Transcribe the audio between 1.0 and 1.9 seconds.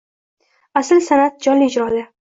san’at jonli